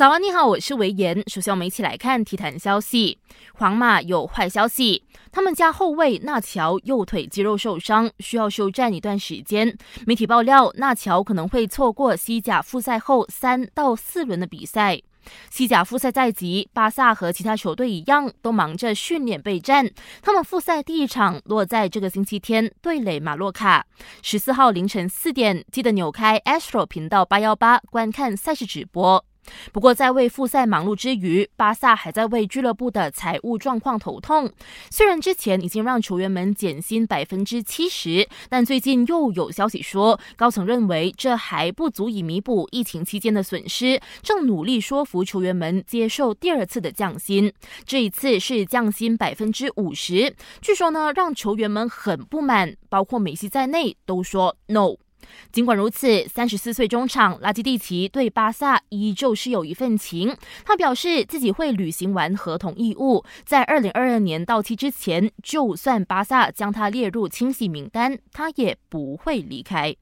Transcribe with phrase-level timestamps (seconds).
[0.00, 1.22] 早安，你好，我是维言。
[1.26, 3.18] 首先，我们一起来看体坛消息。
[3.52, 9.76] 皇马有坏消息，他们家后卫纳乔右腿肌肉受伤，需要休战一段时间。
[10.06, 14.98] 媒体爆料，纳乔可能会错过西甲复赛后三到四轮的比赛。
[15.50, 19.86] 西甲复赛在即，巴萨和其他球队一样，都忙着训练备战。
[20.22, 23.84] 他们复赛第一场落在这个星期天，对垒马洛卡。
[24.22, 29.22] 十四号凌晨四点，记得扭开 Astro 频道八幺八观看赛事直播。
[29.72, 34.52] 不过，在为复赛忙碌之余，巴萨还在为俱乐部的财务状况头痛。
[34.90, 47.52] 虽然之前已经让球员们减薪百分之七十，但最近又有消息说，高层认为这还不足以弥补疫情期间的损失，正努力说服球员们接受第二次的降薪。
[47.84, 54.96] 这一次是降薪百分之五十，据说呢，让球员们很不满，包括梅西在内都说 no。
[55.52, 60.36] 尽管如此，三十四岁中场拉基蒂奇对巴萨依旧是有一份情。
[60.64, 69.96] 他表示自己会履行完合同义务，在二零二二年到期之前，就算巴萨将他列入清洗名单，他也不会离开。